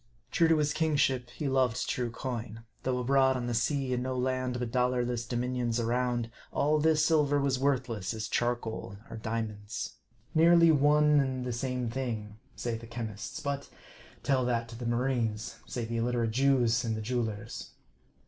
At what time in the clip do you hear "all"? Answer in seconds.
6.51-6.79